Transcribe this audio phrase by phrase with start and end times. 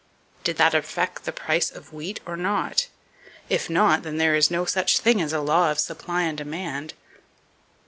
[0.43, 2.87] Did that affect the price of wheat or not?
[3.49, 6.95] If not, then there is no such thing as a "law of supply and demand."